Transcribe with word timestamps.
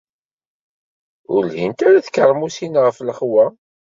Ur 1.33 1.41
lhint 1.51 1.79
ara 1.87 2.05
tkermusin 2.05 2.75
ɣef 2.83 2.97
lexwa. 3.01 3.45